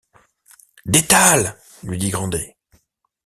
Détale! 0.87 1.59
lui 1.83 1.99
dit 1.99 2.09
Grandet. 2.09 2.57